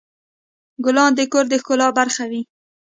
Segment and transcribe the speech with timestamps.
[0.85, 2.41] ګلان د کور د ښکلا برخه وي.